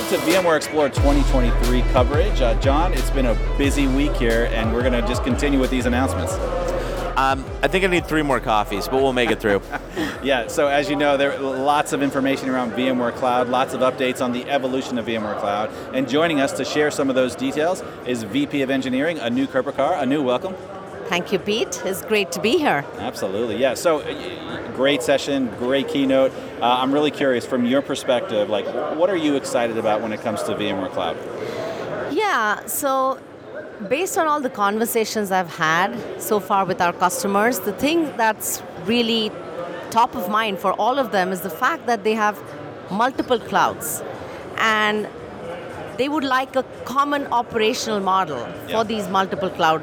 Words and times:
welcome 0.00 0.18
to 0.18 0.32
VMware 0.32 0.56
Explore 0.56 0.88
2023 0.88 1.82
coverage. 1.92 2.40
Uh, 2.40 2.58
John, 2.60 2.94
it's 2.94 3.10
been 3.10 3.26
a 3.26 3.34
busy 3.58 3.86
week 3.86 4.14
here, 4.16 4.48
and 4.50 4.72
we're 4.72 4.80
going 4.80 4.94
to 4.94 5.06
just 5.06 5.22
continue 5.24 5.60
with 5.60 5.70
these 5.70 5.84
announcements. 5.84 6.32
Um, 7.18 7.44
I 7.62 7.68
think 7.68 7.84
I 7.84 7.88
need 7.88 8.06
three 8.06 8.22
more 8.22 8.40
coffees, 8.40 8.88
but 8.88 9.02
we'll 9.02 9.12
make 9.12 9.30
it 9.30 9.40
through. 9.40 9.60
yeah, 10.22 10.46
so 10.46 10.68
as 10.68 10.88
you 10.88 10.96
know, 10.96 11.18
there 11.18 11.34
are 11.34 11.38
lots 11.38 11.92
of 11.92 12.02
information 12.02 12.48
around 12.48 12.72
VMware 12.72 13.14
Cloud, 13.14 13.48
lots 13.48 13.74
of 13.74 13.80
updates 13.80 14.24
on 14.24 14.32
the 14.32 14.48
evolution 14.48 14.96
of 14.96 15.04
VMware 15.04 15.38
Cloud. 15.38 15.70
And 15.94 16.08
joining 16.08 16.40
us 16.40 16.52
to 16.54 16.64
share 16.64 16.90
some 16.90 17.10
of 17.10 17.14
those 17.14 17.36
details 17.36 17.82
is 18.06 18.22
VP 18.22 18.62
of 18.62 18.70
Engineering, 18.70 19.20
Anu 19.20 19.46
Kirpekar. 19.46 19.98
Anu, 19.98 20.22
welcome. 20.22 20.54
Thank 21.10 21.32
you, 21.32 21.40
Pete. 21.40 21.82
It's 21.84 22.02
great 22.02 22.30
to 22.30 22.40
be 22.40 22.56
here. 22.56 22.84
Absolutely, 22.98 23.56
yeah. 23.56 23.74
So, 23.74 23.98
great 24.76 25.02
session, 25.02 25.48
great 25.58 25.88
keynote. 25.88 26.30
Uh, 26.60 26.78
I'm 26.80 26.92
really 26.92 27.10
curious, 27.10 27.44
from 27.44 27.66
your 27.66 27.82
perspective, 27.82 28.48
like, 28.48 28.66
what 28.96 29.10
are 29.10 29.16
you 29.16 29.34
excited 29.34 29.76
about 29.76 30.02
when 30.02 30.12
it 30.12 30.20
comes 30.20 30.40
to 30.44 30.52
VMware 30.52 30.92
Cloud? 30.92 31.16
Yeah, 32.12 32.64
so 32.66 33.18
based 33.88 34.18
on 34.18 34.28
all 34.28 34.40
the 34.40 34.50
conversations 34.50 35.32
I've 35.32 35.52
had 35.52 35.90
so 36.22 36.38
far 36.38 36.64
with 36.64 36.80
our 36.80 36.92
customers, 36.92 37.58
the 37.58 37.72
thing 37.72 38.04
that's 38.16 38.62
really 38.84 39.32
top 39.90 40.14
of 40.14 40.28
mind 40.28 40.60
for 40.60 40.74
all 40.74 41.00
of 41.00 41.10
them 41.10 41.32
is 41.32 41.40
the 41.40 41.50
fact 41.50 41.86
that 41.86 42.04
they 42.04 42.14
have 42.14 42.40
multiple 42.88 43.40
clouds. 43.40 44.00
And 44.58 45.08
they 45.98 46.08
would 46.08 46.22
like 46.22 46.54
a 46.54 46.62
common 46.84 47.26
operational 47.32 47.98
model 47.98 48.38
yeah. 48.38 48.76
for 48.76 48.84
these 48.84 49.08
multiple 49.08 49.50
cloud 49.50 49.82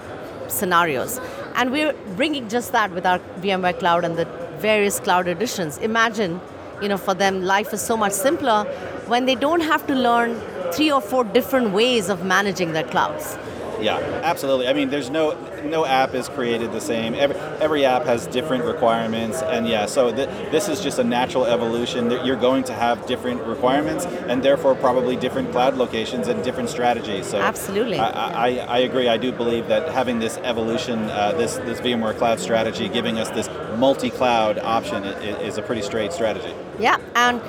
scenarios. 0.49 1.19
And 1.55 1.71
we're 1.71 1.93
bringing 2.15 2.49
just 2.49 2.71
that 2.71 2.91
with 2.91 3.05
our 3.05 3.19
VMware 3.41 3.79
Cloud 3.79 4.05
and 4.05 4.17
the 4.17 4.25
various 4.57 4.99
cloud 4.99 5.27
editions. 5.27 5.77
Imagine, 5.77 6.41
you 6.81 6.89
know, 6.89 6.97
for 6.97 7.13
them, 7.13 7.43
life 7.43 7.73
is 7.73 7.81
so 7.81 7.95
much 7.95 8.13
simpler 8.13 8.63
when 9.07 9.25
they 9.25 9.35
don't 9.35 9.61
have 9.61 9.85
to 9.87 9.95
learn 9.95 10.39
three 10.71 10.91
or 10.91 11.01
four 11.01 11.23
different 11.23 11.71
ways 11.71 12.09
of 12.09 12.25
managing 12.25 12.73
their 12.73 12.83
clouds. 12.83 13.37
Yeah, 13.81 13.97
absolutely. 14.23 14.67
I 14.67 14.73
mean, 14.73 14.89
there's 14.89 15.09
no 15.09 15.37
no 15.63 15.85
app 15.85 16.13
is 16.13 16.29
created 16.29 16.71
the 16.71 16.81
same. 16.81 17.13
Every 17.13 17.35
every 17.59 17.85
app 17.85 18.05
has 18.05 18.27
different 18.27 18.63
requirements, 18.63 19.41
and 19.41 19.67
yeah, 19.67 19.85
so 19.85 20.11
th- 20.11 20.29
this 20.51 20.67
is 20.69 20.81
just 20.81 20.99
a 20.99 21.03
natural 21.03 21.45
evolution. 21.45 22.09
You're 22.25 22.35
going 22.35 22.63
to 22.65 22.73
have 22.73 23.05
different 23.05 23.41
requirements, 23.43 24.05
and 24.05 24.43
therefore 24.43 24.75
probably 24.75 25.15
different 25.15 25.51
cloud 25.51 25.75
locations 25.75 26.27
and 26.27 26.43
different 26.43 26.69
strategies. 26.69 27.27
So 27.27 27.39
absolutely, 27.39 27.99
I, 27.99 28.47
I, 28.47 28.47
I 28.57 28.77
agree. 28.79 29.07
I 29.07 29.17
do 29.17 29.31
believe 29.31 29.67
that 29.67 29.89
having 29.89 30.19
this 30.19 30.37
evolution, 30.37 31.09
uh, 31.09 31.33
this 31.33 31.57
this 31.57 31.79
VMware 31.79 32.17
Cloud 32.17 32.39
strategy, 32.39 32.89
giving 32.89 33.19
us 33.19 33.29
this 33.29 33.47
multi-cloud 33.77 34.59
option, 34.59 35.03
is, 35.03 35.53
is 35.53 35.57
a 35.57 35.61
pretty 35.61 35.81
straight 35.81 36.11
strategy. 36.11 36.53
Yeah, 36.79 36.97
and 37.15 37.41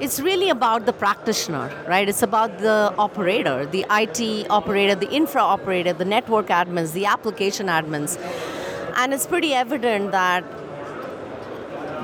it's 0.00 0.20
really 0.20 0.50
about 0.50 0.86
the 0.86 0.92
practitioner, 0.92 1.70
right? 1.88 2.08
It's 2.08 2.22
about 2.22 2.58
the 2.58 2.94
operator, 2.98 3.66
the 3.66 3.84
IT 3.90 4.50
operator, 4.50 4.94
the 4.94 5.10
infra 5.10 5.42
operator, 5.42 5.92
the 5.92 6.04
network 6.04 6.48
admins, 6.48 6.92
the 6.92 7.06
application 7.06 7.66
admins. 7.66 8.18
And 8.96 9.12
it's 9.12 9.26
pretty 9.26 9.54
evident 9.54 10.12
that 10.12 10.44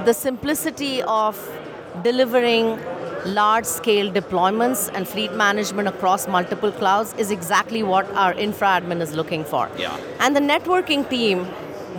the 0.05 0.13
simplicity 0.13 1.03
of 1.03 1.37
delivering 2.03 2.79
large 3.25 3.65
scale 3.65 4.11
deployments 4.13 4.91
and 4.95 5.09
fleet 5.09 5.33
management 5.33 5.89
across 5.89 6.29
multiple 6.29 6.71
clouds 6.71 7.15
is 7.15 7.31
exactly 7.31 7.83
what 7.83 8.09
our 8.13 8.33
infra 8.35 8.69
admin 8.69 9.01
is 9.01 9.15
looking 9.15 9.45
for. 9.45 9.69
Yeah. 9.77 9.99
And 10.21 10.37
the 10.37 10.41
networking 10.41 11.09
team 11.09 11.47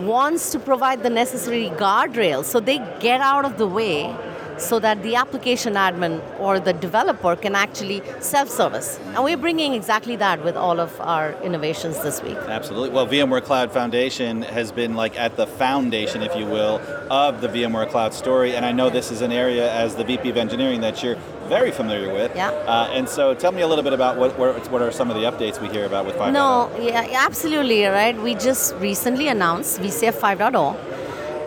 wants 0.00 0.50
to 0.52 0.58
provide 0.58 1.02
the 1.02 1.10
necessary 1.10 1.70
guardrails 1.70 2.44
so 2.44 2.60
they 2.60 2.78
get 3.00 3.20
out 3.20 3.44
of 3.44 3.58
the 3.58 3.66
way 3.66 4.14
so 4.58 4.78
that 4.80 5.02
the 5.02 5.14
application 5.14 5.74
admin 5.74 6.20
or 6.38 6.60
the 6.60 6.72
developer 6.72 7.36
can 7.36 7.54
actually 7.54 8.02
self-service. 8.20 8.98
And 9.14 9.24
we're 9.24 9.36
bringing 9.36 9.74
exactly 9.74 10.16
that 10.16 10.44
with 10.44 10.56
all 10.56 10.80
of 10.80 11.00
our 11.00 11.32
innovations 11.42 12.00
this 12.02 12.22
week. 12.22 12.36
Absolutely. 12.36 12.90
Well, 12.90 13.06
VMware 13.06 13.42
Cloud 13.42 13.72
Foundation 13.72 14.42
has 14.42 14.72
been 14.72 14.94
like 14.94 15.18
at 15.18 15.36
the 15.36 15.46
foundation, 15.46 16.22
if 16.22 16.34
you 16.36 16.46
will, 16.46 16.80
of 17.10 17.40
the 17.40 17.48
VMware 17.48 17.90
Cloud 17.90 18.12
story. 18.14 18.54
And 18.56 18.64
I 18.64 18.72
know 18.72 18.90
this 18.90 19.10
is 19.10 19.22
an 19.22 19.32
area 19.32 19.72
as 19.72 19.94
the 19.94 20.04
VP 20.04 20.30
of 20.30 20.36
Engineering 20.36 20.80
that 20.80 21.02
you're 21.02 21.16
very 21.48 21.70
familiar 21.70 22.12
with. 22.12 22.34
Yeah. 22.36 22.50
Uh, 22.50 22.90
and 22.92 23.08
so 23.08 23.34
tell 23.34 23.52
me 23.52 23.62
a 23.62 23.66
little 23.66 23.84
bit 23.84 23.92
about 23.92 24.18
what, 24.18 24.38
what 24.38 24.82
are 24.82 24.92
some 24.92 25.10
of 25.10 25.16
the 25.16 25.22
updates 25.22 25.60
we 25.60 25.68
hear 25.68 25.86
about 25.86 26.04
with 26.04 26.16
5.0. 26.16 26.32
No, 26.32 26.70
yeah, 26.78 27.06
absolutely, 27.12 27.84
right? 27.84 28.16
We 28.20 28.34
just 28.34 28.74
recently 28.76 29.28
announced 29.28 29.80
VCF 29.80 30.14
5.0. 30.14 30.97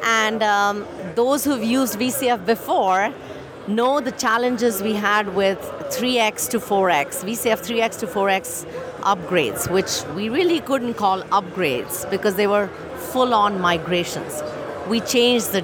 And 0.03 0.41
um, 0.43 0.85
those 1.15 1.43
who've 1.43 1.63
used 1.63 1.99
VCF 1.99 2.45
before 2.45 3.13
know 3.67 3.99
the 4.01 4.11
challenges 4.11 4.81
we 4.81 4.93
had 4.93 5.35
with 5.35 5.59
3x 5.89 6.49
to 6.49 6.59
4x, 6.59 7.23
VCF 7.23 7.59
3x 7.59 7.99
to 7.99 8.07
4x 8.07 8.65
upgrades, 9.01 9.69
which 9.69 10.03
we 10.15 10.29
really 10.29 10.59
couldn't 10.59 10.95
call 10.95 11.21
upgrades 11.23 12.09
because 12.09 12.35
they 12.35 12.47
were 12.47 12.67
full 13.11 13.33
on 13.33 13.59
migrations. 13.61 14.41
We 14.87 14.99
changed 15.01 15.51
the 15.51 15.63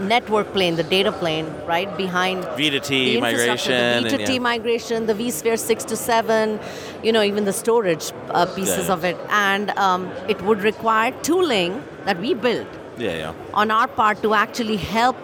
network 0.00 0.52
plane, 0.52 0.76
the 0.76 0.82
data 0.82 1.12
plane, 1.12 1.46
right 1.66 1.94
behind 1.96 2.44
V 2.56 2.70
to 2.70 2.80
T 2.80 3.20
migration, 3.20 4.02
the 4.02 4.10
V 4.10 4.16
to 4.16 4.26
T 4.26 4.32
yeah. 4.34 4.38
migration, 4.38 5.06
the 5.06 5.14
vSphere 5.14 5.58
six 5.58 5.84
to 5.84 5.96
seven, 5.96 6.58
you 7.02 7.12
know, 7.12 7.22
even 7.22 7.44
the 7.44 7.52
storage 7.52 8.12
uh, 8.30 8.46
pieces 8.46 8.86
yeah. 8.86 8.92
of 8.92 9.04
it, 9.04 9.16
and 9.30 9.70
um, 9.70 10.10
it 10.28 10.40
would 10.42 10.62
require 10.62 11.12
tooling 11.22 11.82
that 12.04 12.18
we 12.20 12.34
built 12.34 12.68
yeah, 12.98 13.16
yeah. 13.16 13.32
on 13.54 13.70
our 13.70 13.88
part 13.88 14.22
to 14.22 14.34
actually 14.34 14.76
help 14.76 15.16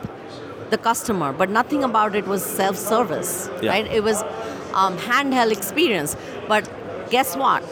the 0.72 0.78
customer, 0.78 1.32
but 1.32 1.50
nothing 1.50 1.84
about 1.84 2.16
it 2.16 2.26
was 2.26 2.44
self-service, 2.44 3.50
yeah. 3.60 3.70
right? 3.70 3.86
It 3.86 4.02
was 4.02 4.22
um, 4.74 4.96
handheld 4.98 5.52
experience. 5.52 6.16
But 6.48 6.68
guess 7.10 7.36
what, 7.36 7.62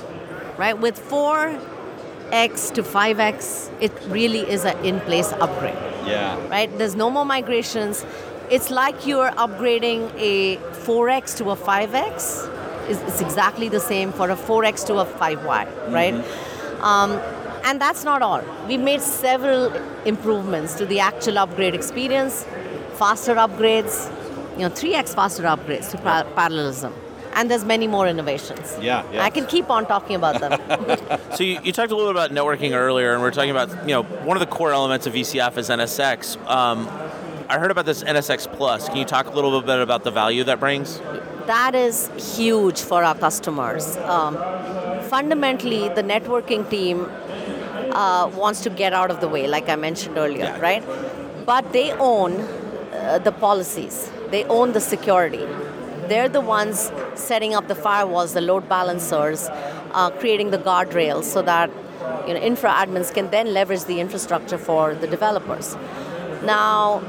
right? 0.59 0.79
With 0.79 1.01
4x 1.11 2.73
to 2.75 2.83
5x, 2.83 3.71
it 3.81 3.93
really 4.09 4.41
is 4.41 4.65
an 4.65 4.77
in-place 4.85 5.33
upgrade. 5.33 5.75
Yeah. 6.07 6.47
Right? 6.49 6.71
There's 6.79 6.95
no 6.95 7.11
more 7.11 7.25
migrations. 7.25 8.05
It's 8.51 8.71
like 8.71 9.07
you're 9.07 9.31
upgrading 9.31 10.13
a 10.17 10.57
4x 10.85 11.37
to 11.39 11.51
a 11.51 11.57
5x. 11.57 12.49
It's, 12.89 13.01
it's 13.03 13.21
exactly 13.21 13.69
the 13.69 13.81
same 13.81 14.13
for 14.13 14.31
a 14.31 14.37
4x 14.37 14.87
to 14.89 14.99
a 14.99 15.07
5y, 15.07 15.93
right? 15.93 16.15
Mm-hmm. 16.15 16.83
Um, 16.83 17.21
and 17.65 17.81
that's 17.81 18.05
not 18.05 18.23
all. 18.23 18.43
We've 18.67 18.81
made 18.81 19.01
several 19.01 19.73
improvements 20.05 20.75
to 20.75 20.87
the 20.87 21.01
actual 21.01 21.39
upgrade 21.39 21.75
experience, 21.75 22.45
faster 22.95 23.35
upgrades, 23.35 24.11
you 24.55 24.61
know, 24.61 24.71
3x 24.71 25.15
faster 25.15 25.45
upgrades 25.45 25.91
to 25.91 25.99
par- 25.99 26.25
parallelism. 26.35 26.95
And 27.35 27.51
there's 27.51 27.65
many 27.65 27.87
more 27.87 28.09
innovations. 28.09 28.77
Yeah, 28.81 29.05
yeah. 29.13 29.25
I 29.25 29.31
can 29.31 29.47
keep 29.47 29.71
on 29.71 29.87
talking 29.87 30.17
about 30.17 30.41
them. 30.41 30.59
so 31.37 31.45
you, 31.45 31.61
you, 31.63 31.73
talked 31.73 31.93
a 31.93 31.97
little 31.97 32.13
bit 32.13 32.21
about 32.21 32.33
networking 32.33 32.73
earlier, 32.73 33.13
and 33.13 33.23
we 33.23 33.29
are 33.29 33.31
talking 33.31 33.53
about, 33.53 33.71
you 33.89 33.95
know, 33.95 34.03
one 34.03 34.37
of 34.37 34.41
the 34.41 34.53
core 34.53 34.73
elements 34.73 35.07
of 35.07 35.15
VCF 35.15 35.57
is 35.57 35.69
NSX. 35.69 36.37
Um, 36.49 36.89
I 37.49 37.59
heard 37.59 37.71
about 37.71 37.87
this 37.87 38.03
NSX 38.03 38.53
Plus. 38.53 38.89
Can 38.89 38.97
you 38.97 39.05
talk 39.05 39.27
a 39.27 39.31
little 39.31 39.61
bit 39.61 39.81
about 39.81 40.03
the 40.05 40.11
value 40.11 40.45
that 40.45 40.61
brings? 40.61 40.99
That 41.47 41.75
is 41.75 42.11
huge 42.37 42.81
for 42.81 43.03
our 43.03 43.15
customers. 43.15 43.97
Um, 43.99 44.37
fundamentally, 45.09 45.89
the 45.89 46.03
networking 46.03 46.69
team 46.71 47.11
uh, 47.93 48.31
wants 48.35 48.61
to 48.63 48.71
get 48.71 48.93
out 48.93 49.11
of 49.11 49.21
the 49.21 49.29
way, 49.29 49.47
like 49.47 49.69
I 49.69 49.77
mentioned 49.77 50.19
earlier, 50.19 50.45
yeah. 50.45 50.61
right? 50.61 50.85
But 51.47 51.73
they 51.73 51.93
own 51.93 52.41
uh, 52.41 53.19
the 53.19 53.33
policies, 53.33 54.11
they 54.31 54.45
own 54.45 54.73
the 54.73 54.81
security. 54.81 55.47
They're 56.09 56.29
the 56.29 56.41
ones 56.41 56.91
setting 57.15 57.55
up 57.55 57.69
the 57.69 57.75
firewalls, 57.75 58.35
the 58.35 58.41
load 58.41 58.69
balancers, 58.69 59.49
uh, 59.93 60.11
creating 60.11 60.51
the 60.51 60.59
guardrails 60.59 61.25
so 61.25 61.41
that 61.43 61.71
you 62.27 62.35
know, 62.35 62.41
infra 62.41 62.71
admins 62.71 63.13
can 63.15 63.31
then 63.31 63.55
leverage 63.55 63.85
the 63.85 64.01
infrastructure 64.01 64.59
for 64.59 64.95
the 64.95 65.07
developers. 65.07 65.77
Now, 66.43 67.03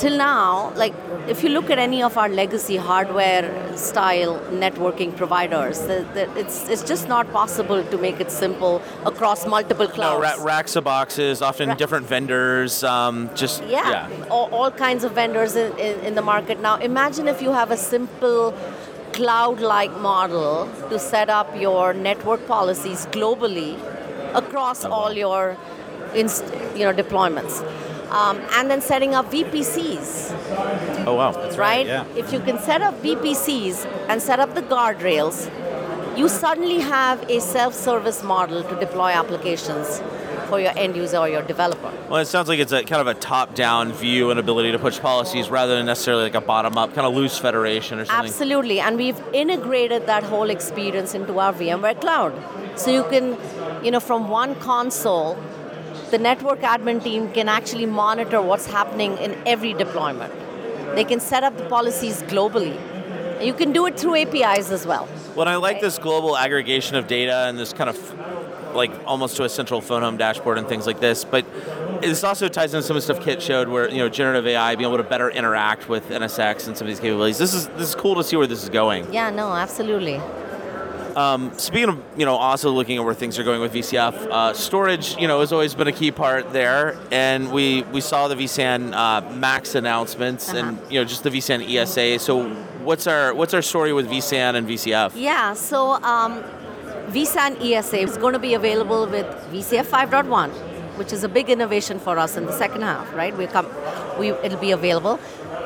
till 0.00 0.16
now, 0.16 0.72
like 0.76 0.94
if 1.28 1.42
you 1.44 1.50
look 1.50 1.70
at 1.70 1.78
any 1.78 2.02
of 2.02 2.16
our 2.16 2.28
legacy 2.28 2.76
hardware 2.76 3.46
style 3.76 4.38
networking 4.64 5.14
providers, 5.14 5.80
the, 5.80 5.98
the, 6.14 6.24
it's 6.38 6.68
it's 6.68 6.82
just 6.82 7.08
not 7.08 7.30
possible 7.32 7.84
to 7.84 7.98
make 7.98 8.20
it 8.24 8.30
simple 8.30 8.82
across 9.04 9.46
multiple 9.46 9.86
clouds. 9.86 10.22
No, 10.22 10.28
ra- 10.28 10.44
racks 10.52 10.76
of 10.76 10.84
boxes, 10.84 11.42
often 11.42 11.68
Ra- 11.68 11.74
different 11.74 12.06
vendors. 12.06 12.82
Um, 12.82 13.28
just 13.34 13.62
yeah, 13.64 13.90
yeah. 13.90 14.24
All, 14.30 14.48
all, 14.54 14.70
kinds 14.70 15.04
of 15.04 15.12
vendors 15.12 15.56
in, 15.56 15.76
in, 15.78 16.00
in 16.00 16.14
the 16.14 16.22
market. 16.22 16.60
Now, 16.60 16.76
imagine 16.76 17.28
if 17.28 17.42
you 17.42 17.52
have 17.52 17.70
a 17.70 17.76
simple 17.76 18.54
cloud-like 19.12 19.94
model 19.98 20.68
to 20.88 20.98
set 20.98 21.28
up 21.28 21.48
your 21.60 21.92
network 21.92 22.46
policies 22.46 23.06
globally 23.06 23.76
across 24.34 24.84
all 24.84 25.12
your 25.12 25.56
inst- 26.14 26.54
you 26.76 26.84
know 26.86 26.94
deployments 26.94 27.64
um, 28.10 28.40
and 28.52 28.70
then 28.70 28.80
setting 28.80 29.14
up 29.14 29.30
VPCs. 29.30 31.06
Oh, 31.06 31.14
wow. 31.14 31.32
That's 31.32 31.56
right? 31.56 31.78
right? 31.78 31.86
Yeah. 31.86 32.04
If 32.16 32.32
you 32.32 32.40
can 32.40 32.58
set 32.58 32.82
up 32.82 32.94
VPCs 33.02 33.86
and 34.08 34.20
set 34.20 34.40
up 34.40 34.54
the 34.54 34.62
guardrails, 34.62 35.48
you 36.18 36.28
suddenly 36.28 36.80
have 36.80 37.22
a 37.30 37.40
self 37.40 37.74
service 37.74 38.22
model 38.22 38.62
to 38.64 38.80
deploy 38.80 39.10
applications 39.10 40.02
for 40.50 40.60
your 40.60 40.76
end 40.76 40.96
user 40.96 41.16
or 41.16 41.28
your 41.28 41.42
developer. 41.42 41.92
Well, 42.08 42.20
it 42.20 42.26
sounds 42.26 42.48
like 42.48 42.58
it's 42.58 42.72
a 42.72 42.82
kind 42.82 43.00
of 43.00 43.06
a 43.06 43.14
top-down 43.14 43.92
view 43.92 44.30
and 44.30 44.40
ability 44.40 44.72
to 44.72 44.78
push 44.78 44.98
policies 44.98 45.48
rather 45.48 45.76
than 45.76 45.86
necessarily 45.86 46.24
like 46.24 46.34
a 46.34 46.40
bottom-up 46.40 46.92
kind 46.94 47.06
of 47.06 47.14
loose 47.14 47.38
federation 47.38 48.00
or 48.00 48.04
something. 48.04 48.26
Absolutely, 48.26 48.80
and 48.80 48.96
we've 48.96 49.20
integrated 49.32 50.06
that 50.06 50.24
whole 50.24 50.50
experience 50.50 51.14
into 51.14 51.38
our 51.38 51.52
VMware 51.52 52.00
cloud. 52.00 52.34
So 52.76 52.90
you 52.90 53.04
can, 53.04 53.38
you 53.84 53.92
know, 53.92 54.00
from 54.00 54.28
one 54.28 54.56
console, 54.56 55.38
the 56.10 56.18
network 56.18 56.60
admin 56.60 57.02
team 57.02 57.30
can 57.32 57.48
actually 57.48 57.86
monitor 57.86 58.42
what's 58.42 58.66
happening 58.66 59.16
in 59.18 59.36
every 59.46 59.72
deployment. 59.74 60.32
They 60.94 61.04
can 61.04 61.20
set 61.20 61.44
up 61.44 61.56
the 61.56 61.64
policies 61.66 62.22
globally. 62.22 62.78
You 63.44 63.54
can 63.54 63.72
do 63.72 63.86
it 63.86 63.98
through 63.98 64.16
APIs 64.16 64.70
as 64.70 64.86
well. 64.86 65.08
Well, 65.34 65.48
I 65.48 65.54
like 65.56 65.74
Right. 65.74 65.82
this 65.82 65.98
global 65.98 66.36
aggregation 66.36 66.96
of 66.96 67.06
data 67.06 67.46
and 67.48 67.58
this 67.58 67.72
kind 67.72 67.88
of 67.88 67.96
like 68.74 68.90
almost 69.06 69.36
to 69.36 69.44
a 69.44 69.48
central 69.48 69.80
phone 69.80 70.02
home 70.02 70.16
dashboard 70.16 70.58
and 70.58 70.68
things 70.68 70.86
like 70.86 71.00
this. 71.00 71.24
But 71.24 71.44
this 72.02 72.22
also 72.22 72.48
ties 72.48 72.74
in 72.74 72.82
some 72.82 72.96
of 72.96 73.02
the 73.02 73.14
stuff 73.14 73.24
Kit 73.24 73.40
showed, 73.42 73.68
where 73.68 73.88
you 73.88 73.98
know 73.98 74.08
generative 74.08 74.46
AI 74.46 74.74
being 74.74 74.88
able 74.88 74.98
to 74.98 75.08
better 75.08 75.30
interact 75.30 75.88
with 75.88 76.08
NSX 76.10 76.66
and 76.66 76.76
some 76.76 76.86
of 76.86 76.88
these 76.90 77.00
capabilities. 77.00 77.38
This 77.38 77.54
is 77.54 77.68
this 77.68 77.88
is 77.88 77.94
cool 77.94 78.14
to 78.16 78.24
see 78.24 78.36
where 78.36 78.46
this 78.46 78.62
is 78.62 78.68
going. 78.68 79.12
Yeah, 79.12 79.30
no, 79.30 79.52
absolutely. 79.52 80.20
Speaking 81.56 81.88
of 81.90 81.98
you 82.16 82.24
know 82.24 82.36
also 82.36 82.70
looking 82.70 82.98
at 82.98 83.04
where 83.04 83.14
things 83.14 83.38
are 83.38 83.44
going 83.44 83.60
with 83.60 83.72
VCF, 83.74 84.14
uh, 84.14 84.52
storage 84.54 85.16
you 85.18 85.26
know 85.28 85.40
has 85.40 85.52
always 85.52 85.74
been 85.74 85.88
a 85.88 85.92
key 85.92 86.10
part 86.10 86.52
there, 86.52 86.96
and 87.10 87.50
we 87.52 87.82
we 87.92 88.00
saw 88.00 88.28
the 88.28 88.34
vSAN 88.36 88.92
uh, 88.92 89.20
Max 89.34 89.74
announcements 89.74 90.48
and 90.48 90.78
Uh-huh. 90.78 90.86
you 90.90 91.00
know 91.00 91.04
just 91.04 91.22
the 91.22 91.30
vSAN 91.30 91.60
ESA. 91.68 92.18
So 92.18 92.48
what's 92.84 93.06
our 93.06 93.34
what's 93.34 93.54
our 93.54 93.62
story 93.62 93.92
with 93.92 94.08
vSAN 94.08 94.54
and 94.56 94.66
VCF? 94.68 95.12
Yeah, 95.14 95.54
so 95.54 95.92
um, 96.02 96.42
vSAN 97.08 97.60
ESA 97.60 97.98
is 97.98 98.16
going 98.16 98.32
to 98.34 98.38
be 98.38 98.54
available 98.54 99.06
with 99.06 99.26
VCF 99.52 99.86
5.1, 99.86 100.50
which 100.98 101.12
is 101.12 101.24
a 101.24 101.28
big 101.28 101.50
innovation 101.50 101.98
for 101.98 102.18
us 102.18 102.36
in 102.36 102.46
the 102.46 102.52
second 102.52 102.82
half, 102.82 103.12
right? 103.14 103.36
We 103.36 103.46
come, 103.46 103.66
we, 104.18 104.30
it'll 104.30 104.60
be 104.60 104.70
available. 104.72 105.18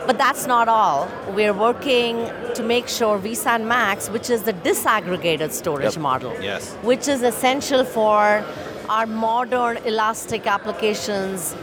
But 0.07 0.19
that's 0.19 0.47
not 0.47 0.69
all. 0.69 1.09
We're 1.31 1.55
working 1.55 2.31
to 2.55 2.63
make 2.63 2.89
sure 2.89 3.19
vSAN 3.19 3.65
Max, 3.67 4.09
which 4.11 4.29
is 4.29 4.43
the 4.43 4.53
disaggregated 4.53 5.51
storage 5.53 5.95
Yep. 5.95 6.03
model, 6.03 6.33
Yes. 6.43 6.73
which 6.83 7.09
is 7.09 7.23
essential 7.23 7.85
for 7.85 8.45
our 8.91 9.07
modern 9.07 9.79
elastic 9.87 10.47
applications 10.47 11.55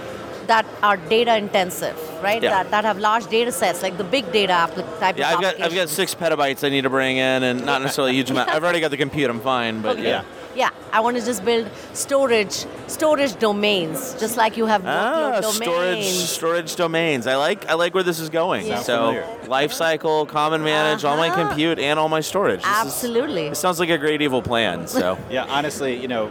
that 0.47 0.65
are 0.81 0.97
data 0.97 1.37
intensive, 1.37 1.95
right? 2.23 2.41
Yeah. 2.41 2.49
That, 2.63 2.71
that 2.71 2.83
have 2.83 2.97
large 2.97 3.27
data 3.27 3.51
sets, 3.51 3.83
like 3.83 3.97
the 3.97 4.03
big 4.03 4.31
data 4.31 4.53
appli- 4.53 4.99
type 4.99 5.17
Yeah, 5.17 5.29
of 5.29 5.35
I've 5.35 5.41
got 5.41 5.61
I've 5.61 5.75
got 5.75 5.87
six 5.87 6.15
petabytes 6.15 6.63
I 6.65 6.69
need 6.69 6.81
to 6.81 6.89
bring 6.89 7.17
in, 7.17 7.43
and 7.43 7.63
not 7.63 7.81
necessarily 7.83 8.11
a 8.11 8.15
huge 8.15 8.31
amount. 8.31 8.49
I've 8.49 8.63
already 8.63 8.79
got 8.79 8.89
the 8.91 8.97
compute. 8.97 9.29
I'm 9.29 9.39
fine, 9.39 9.81
but 9.81 9.97
Okay. 9.97 10.07
yeah. 10.09 10.23
Yeah, 10.55 10.69
I 10.91 10.99
want 10.99 11.17
to 11.17 11.23
just 11.25 11.45
build 11.45 11.69
storage 11.93 12.65
storage 12.87 13.37
domains, 13.39 14.15
just 14.19 14.35
like 14.35 14.57
you 14.57 14.65
have 14.65 14.81
workload 14.81 15.37
Ah, 15.37 15.41
domains. 15.41 15.55
storage 15.55 16.05
storage 16.05 16.75
domains. 16.75 17.25
I 17.27 17.35
like 17.35 17.69
I 17.69 17.75
like 17.75 17.93
where 17.93 18.03
this 18.03 18.19
is 18.19 18.29
going. 18.29 18.65
Sounds 18.67 18.85
so 18.85 18.97
familiar. 19.13 19.47
life 19.47 19.71
cycle, 19.71 20.25
common 20.25 20.63
manage, 20.63 21.05
all 21.05 21.15
my 21.17 21.29
Uh-huh. 21.29 21.47
compute 21.47 21.79
and 21.79 21.97
all 21.99 22.09
my 22.09 22.19
storage. 22.21 22.61
This 22.61 22.69
is- 22.69 22.85
Absolutely. 22.85 23.47
it 23.47 23.55
sounds 23.55 23.79
like 23.79 23.89
a 23.89 23.97
great 23.97 24.21
evil 24.21 24.41
plan. 24.41 24.87
So 24.87 25.17
Yeah, 25.29 25.45
honestly, 25.49 25.95
you 25.95 26.07
know, 26.09 26.29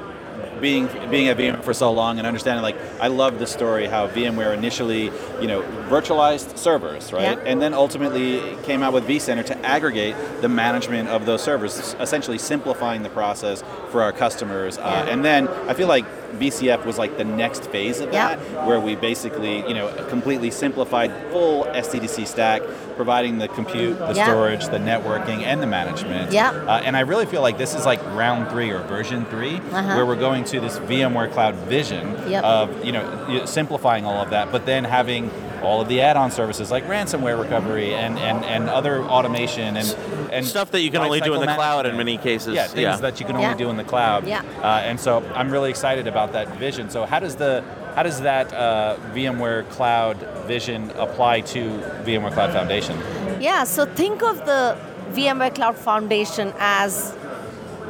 being 0.61 0.89
being 1.11 1.29
at 1.29 1.37
VMware 1.37 1.63
for 1.63 1.75
so 1.75 1.91
long 1.93 2.19
and 2.19 2.27
understanding, 2.27 2.63
like, 2.63 2.77
I 3.01 3.09
love 3.09 3.39
the 3.39 3.47
story 3.47 3.87
how 3.87 4.09
VMware 4.09 4.55
initially, 4.55 5.05
you 5.41 5.47
know, 5.47 5.63
virtualized 5.89 6.57
servers, 6.59 7.13
right, 7.13 7.39
Yeah. 7.39 7.45
and 7.45 7.61
then 7.61 7.75
ultimately 7.75 8.41
came 8.65 8.83
out 8.83 8.93
with 8.93 9.07
vCenter 9.07 9.45
to 9.47 9.59
aggregate 9.67 10.15
the 10.41 10.49
management 10.49 11.09
of 11.09 11.27
those 11.27 11.43
servers, 11.43 11.95
essentially 12.01 12.39
simplifying 12.39 13.03
the 13.03 13.09
process 13.11 13.63
for 13.91 14.03
our 14.03 14.13
customers. 14.13 14.79
Uh, 14.79 15.07
and 15.09 15.25
then 15.25 15.49
I 15.69 15.75
feel 15.75 15.89
like 15.89 16.05
VCF 16.39 16.85
was 16.85 16.99
like 16.99 17.17
the 17.17 17.25
next 17.25 17.65
phase 17.71 18.01
of 18.01 18.13
that, 18.13 18.39
where 18.67 18.81
we 18.81 18.95
basically, 18.97 19.67
you 19.69 19.75
know, 19.75 19.89
completely 20.09 20.51
simplified 20.51 21.13
full 21.31 21.65
SDDC 21.65 22.27
stack, 22.27 22.63
providing 22.97 23.39
the 23.39 23.49
compute, 23.49 23.99
the 23.99 24.13
Yeah. 24.15 24.25
storage, 24.25 24.65
the 24.67 24.79
networking, 24.79 25.43
and 25.43 25.63
the 25.63 25.67
management. 25.67 26.33
Yeah. 26.33 26.51
Uh, 26.51 26.81
and 26.85 26.97
I 26.97 27.01
really 27.01 27.27
feel 27.27 27.43
like 27.43 27.59
this 27.59 27.75
is 27.75 27.85
like 27.87 28.01
round 28.15 28.51
three 28.51 28.71
or 28.71 28.81
version 28.81 29.25
3 29.27 29.57
Uh-huh. 29.73 29.95
where 29.97 30.07
we're 30.07 30.17
going 30.17 30.45
to 30.45 30.61
this 30.61 30.79
VMware 30.81 31.33
Cloud 31.33 31.55
vision 31.55 32.15
Yep. 32.29 32.45
of 32.45 32.85
you 32.85 32.93
know 32.93 33.45
simplifying 33.47 34.05
all 34.05 34.23
of 34.23 34.31
that, 34.31 34.53
but 34.53 34.67
then 34.67 34.85
having 34.85 35.31
all 35.63 35.81
of 35.81 35.89
the 35.89 36.01
add-on 36.01 36.31
services 36.31 36.71
like 36.71 36.85
ransomware 36.87 37.41
recovery 37.41 37.95
and, 37.95 38.19
and, 38.19 38.45
and 38.45 38.69
other 38.69 39.03
automation 39.03 39.77
and, 39.77 39.97
and 40.33 40.47
stuff 40.47 40.71
that 40.71 40.81
you 40.81 40.91
can 40.91 41.01
only 41.03 41.21
do 41.21 41.35
in 41.35 41.41
the 41.41 41.47
lifecycle 41.47 41.55
cloud 41.55 41.87
in 41.87 41.97
many 41.97 42.17
cases. 42.17 42.55
Yeah, 42.55 42.67
things 42.67 42.81
Yeah. 42.81 42.97
that 42.97 43.21
you 43.21 43.27
can 43.27 43.37
only 43.37 43.49
Yeah. 43.49 43.55
do 43.57 43.71
in 43.71 43.77
the 43.77 43.85
cloud. 43.85 44.27
Yeah. 44.27 44.43
Uh, 44.63 44.81
and 44.85 44.99
so 44.99 45.23
I'm 45.35 45.51
really 45.51 45.71
excited 45.71 46.07
about 46.07 46.33
that 46.33 46.49
vision. 46.57 46.91
So 46.91 47.05
how 47.07 47.19
does 47.21 47.37
the 47.37 47.63
how 47.95 48.05
does 48.05 48.21
that 48.21 48.53
uh, 48.55 48.97
VMware 49.15 49.69
Cloud 49.71 50.17
vision 50.47 50.91
apply 50.93 51.41
to 51.41 51.61
VMware 52.05 52.33
Cloud 52.33 52.53
Foundation? 52.53 52.97
Yeah, 53.41 53.65
so 53.65 53.85
think 53.85 54.23
of 54.23 54.37
the 54.47 54.79
VMware 55.11 55.53
Cloud 55.55 55.77
Foundation 55.77 56.53
as 56.61 57.15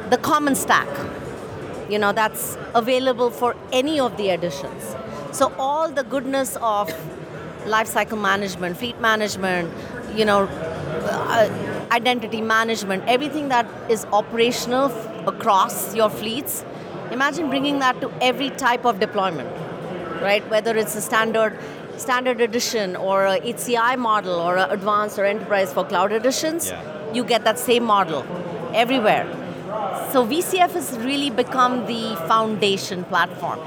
the 0.09 0.17
common 0.17 0.55
stack. 0.55 0.87
You 1.87 1.99
know, 1.99 2.13
that's 2.13 2.57
available 2.73 3.29
for 3.29 3.55
any 3.71 3.99
of 3.99 4.17
the 4.17 4.29
editions. 4.29 4.95
So 5.31 5.53
all 5.59 5.87
the 5.89 6.03
goodness 6.03 6.57
of 6.61 6.89
lifecycle 7.65 8.19
management, 8.19 8.77
fleet 8.77 8.99
management, 8.99 9.71
you 10.15 10.25
know, 10.25 10.43
uh, 10.45 11.87
identity 11.91 12.41
management, 12.41 13.03
everything 13.07 13.49
that 13.49 13.65
is 13.89 14.05
operational 14.13 14.85
f- 14.91 15.27
across 15.27 15.95
your 15.95 16.09
fleets. 16.09 16.63
Imagine 17.11 17.49
bringing 17.49 17.79
that 17.79 17.99
to 18.01 18.11
every 18.21 18.49
type 18.51 18.85
of 18.85 18.99
deployment, 18.99 19.49
right? 20.21 20.47
Whether 20.49 20.75
it's 20.77 20.95
a 20.95 21.01
standard 21.01 21.57
standard 21.97 22.41
edition 22.41 22.95
or 22.95 23.25
a 23.25 23.39
HCI 23.41 23.95
model 23.97 24.35
or 24.39 24.55
a 24.57 24.67
advanced 24.69 25.19
or 25.19 25.25
enterprise 25.25 25.71
for 25.73 25.83
cloud 25.85 26.11
editions, 26.11 26.69
Yeah. 26.71 26.81
you 27.13 27.23
get 27.23 27.43
that 27.43 27.59
same 27.59 27.83
model 27.83 28.25
everywhere. 28.73 29.27
So 30.11 30.23
VCF 30.25 30.71
has 30.73 30.97
really 30.99 31.29
become 31.29 31.85
the 31.85 32.15
foundation 32.27 33.03
platform. 33.03 33.59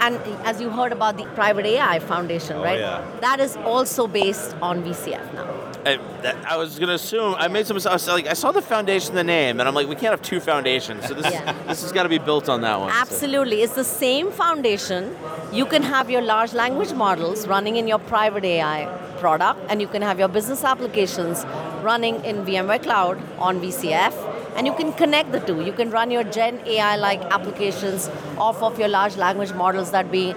And 0.00 0.16
as 0.44 0.60
you 0.60 0.70
heard 0.70 0.92
about 0.92 1.16
the 1.16 1.24
private 1.34 1.66
AI 1.66 1.98
foundation, 1.98 2.56
Oh, 2.56 2.62
right? 2.64 2.78
yeah. 2.78 3.04
That 3.20 3.40
is 3.40 3.56
also 3.58 4.06
based 4.06 4.54
on 4.62 4.82
VCF 4.84 5.34
now. 5.34 5.46
I, 5.86 5.96
that, 6.22 6.36
I 6.46 6.56
was 6.56 6.78
gonna 6.78 6.94
assume 6.94 7.34
I 7.38 7.48
made 7.48 7.66
some. 7.66 7.76
I 7.86 7.92
was 7.92 8.06
like, 8.08 8.26
I 8.26 8.32
saw 8.34 8.52
the 8.52 8.60
foundation, 8.62 9.14
the 9.14 9.24
name, 9.24 9.58
and 9.60 9.68
I'm 9.68 9.74
like, 9.74 9.88
we 9.88 9.94
can't 9.94 10.10
have 10.10 10.22
two 10.22 10.40
foundations. 10.40 11.06
So 11.06 11.14
this 11.14 11.32
Yeah. 11.32 11.54
this 11.66 11.82
has 11.82 11.92
got 11.92 12.02
to 12.02 12.08
be 12.08 12.18
built 12.18 12.48
on 12.48 12.60
that 12.62 12.78
one. 12.80 12.92
so. 12.92 12.98
Absolutely. 13.00 13.62
It's 13.62 13.74
the 13.74 13.84
same 13.84 14.30
foundation. 14.32 15.16
You 15.52 15.64
can 15.66 15.82
have 15.82 16.10
your 16.10 16.20
large 16.20 16.52
language 16.52 16.92
models 16.92 17.46
running 17.46 17.76
in 17.76 17.86
your 17.88 18.00
private 18.00 18.44
AI 18.44 18.86
product, 19.18 19.60
and 19.70 19.80
you 19.80 19.88
can 19.88 20.02
have 20.02 20.18
your 20.18 20.28
business 20.28 20.62
applications 20.64 21.44
running 21.82 22.24
in 22.24 22.44
VMware 22.44 22.82
Cloud 22.82 23.18
on 23.38 23.60
VCF, 23.60 24.14
and 24.56 24.66
you 24.66 24.74
can 24.74 24.92
connect 24.92 25.32
the 25.32 25.40
two. 25.40 25.60
You 25.64 25.72
can 25.72 25.90
run 25.90 26.10
your 26.10 26.24
Gen 26.24 26.60
AI 26.66 26.96
like 26.96 27.20
applications 27.38 28.10
off 28.40 28.62
of 28.62 28.78
your 28.78 28.88
large 28.88 29.16
language 29.16 29.52
models 29.52 29.90
that 29.90 30.10
be 30.12 30.34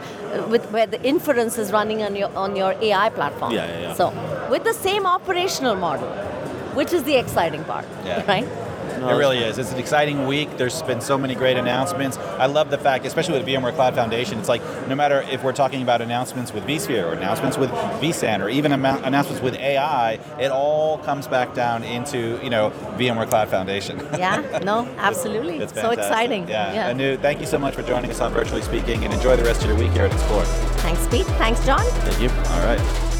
with 0.49 0.65
where 0.71 0.87
the 0.87 1.01
inference 1.03 1.57
is 1.57 1.71
running 1.71 2.03
on 2.03 2.15
your 2.15 2.29
on 2.35 2.55
your 2.55 2.73
AI 2.81 3.09
platform. 3.09 3.51
Yeah, 3.53 3.67
yeah, 3.67 3.79
yeah. 3.81 3.93
So 3.93 4.09
with 4.49 4.63
the 4.63 4.73
same 4.73 5.05
operational 5.05 5.75
model, 5.75 6.09
which 6.81 6.93
is 6.93 7.03
the 7.03 7.15
exciting 7.15 7.63
part, 7.65 7.85
Yeah. 8.05 8.25
right? 8.27 8.47
It 9.09 9.17
really 9.17 9.39
is. 9.39 9.57
It's 9.57 9.71
an 9.71 9.79
exciting 9.79 10.27
week. 10.27 10.57
There's 10.57 10.81
been 10.83 11.01
so 11.01 11.17
many 11.17 11.35
great 11.35 11.57
announcements. 11.57 12.17
I 12.17 12.45
love 12.45 12.69
the 12.69 12.77
fact, 12.77 13.05
especially 13.05 13.39
with 13.39 13.47
VMware 13.47 13.73
Cloud 13.73 13.95
Foundation, 13.95 14.39
it's 14.39 14.49
like 14.49 14.61
no 14.87 14.95
matter 14.95 15.21
if 15.31 15.43
we're 15.43 15.53
talking 15.53 15.81
about 15.81 16.01
announcements 16.01 16.53
with 16.53 16.63
vSphere 16.65 17.05
or 17.09 17.13
announcements 17.13 17.57
with 17.57 17.69
vSAN 17.71 18.41
or 18.41 18.49
even 18.49 18.71
announcements 18.71 19.41
with 19.41 19.55
AI, 19.55 20.13
it 20.39 20.51
all 20.51 20.99
comes 20.99 21.27
back 21.27 21.53
down 21.53 21.83
into 21.83 22.39
you 22.43 22.49
know 22.49 22.71
VMware 22.97 23.29
Cloud 23.29 23.49
Foundation. 23.49 23.99
Yeah, 24.21 24.59
no, 24.63 24.85
absolutely. 24.97 25.57
It's 25.57 25.73
so 25.73 25.81
fantastic. 25.81 26.05
exciting. 26.11 26.47
Yeah. 26.47 26.89
Anu, 26.89 27.17
thank 27.17 27.39
you 27.39 27.47
so 27.47 27.57
much 27.57 27.73
for 27.73 27.81
joining 27.81 28.11
us 28.11 28.21
on 28.21 28.31
Virtually 28.33 28.61
Speaking, 28.61 29.03
and 29.03 29.11
enjoy 29.11 29.35
the 29.35 29.43
rest 29.43 29.63
of 29.63 29.69
your 29.69 29.77
week 29.79 29.91
here 29.93 30.05
at 30.05 30.13
Explore. 30.13 30.43
Thanks, 30.83 31.07
Pete. 31.07 31.25
Thanks, 31.37 31.65
John. 31.65 31.79
Thank 31.79 32.21
you. 32.21 32.29
All 32.29 32.65
right. 32.65 33.10